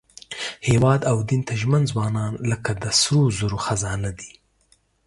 [0.69, 4.31] هېواد او دین ته ژمن ځوانان لکه د سرو زرو خزانه دي.